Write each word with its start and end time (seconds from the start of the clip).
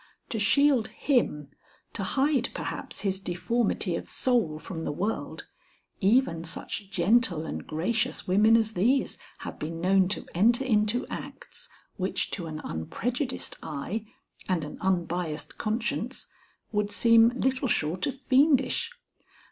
To 0.29 0.39
shield 0.39 0.87
him, 0.87 1.49
to 1.93 2.01
hide 2.01 2.49
perhaps 2.55 3.01
his 3.01 3.19
deformity 3.19 3.95
of 3.95 4.09
soul 4.09 4.57
from 4.57 4.83
the 4.83 4.91
world, 4.91 5.45
even 5.99 6.43
such 6.43 6.89
gentle 6.89 7.45
and 7.45 7.67
gracious 7.67 8.27
women 8.27 8.57
as 8.57 8.71
these 8.73 9.19
have 9.41 9.59
been 9.59 9.79
known 9.79 10.07
to 10.07 10.25
enter 10.33 10.65
into 10.65 11.05
acts 11.05 11.69
which 11.97 12.31
to 12.31 12.47
an 12.47 12.61
unprejudiced 12.63 13.57
eye 13.61 14.07
and 14.49 14.63
an 14.63 14.79
unbiased 14.81 15.59
conscience 15.59 16.25
would 16.71 16.89
seem 16.89 17.29
little 17.35 17.67
short 17.67 18.07
of 18.07 18.15
fiendish. 18.19 18.89